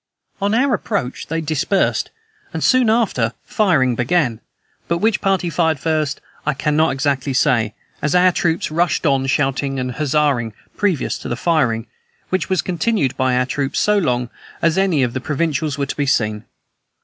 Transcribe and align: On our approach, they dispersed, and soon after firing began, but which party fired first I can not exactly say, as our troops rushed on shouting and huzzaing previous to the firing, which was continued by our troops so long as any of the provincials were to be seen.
On 0.41 0.55
our 0.55 0.73
approach, 0.73 1.27
they 1.27 1.41
dispersed, 1.41 2.09
and 2.53 2.63
soon 2.63 2.89
after 2.89 3.33
firing 3.45 3.93
began, 3.93 4.41
but 4.87 4.97
which 4.97 5.21
party 5.21 5.47
fired 5.47 5.79
first 5.79 6.19
I 6.43 6.55
can 6.55 6.75
not 6.75 6.89
exactly 6.93 7.33
say, 7.33 7.75
as 8.01 8.15
our 8.15 8.31
troops 8.31 8.71
rushed 8.71 9.05
on 9.05 9.27
shouting 9.27 9.79
and 9.79 9.91
huzzaing 9.91 10.53
previous 10.75 11.19
to 11.19 11.29
the 11.29 11.35
firing, 11.37 11.85
which 12.29 12.49
was 12.49 12.63
continued 12.63 13.15
by 13.15 13.35
our 13.37 13.45
troops 13.45 13.77
so 13.79 13.99
long 13.99 14.31
as 14.59 14.75
any 14.75 15.03
of 15.03 15.13
the 15.13 15.21
provincials 15.21 15.77
were 15.77 15.85
to 15.85 15.95
be 15.95 16.07
seen. 16.07 16.45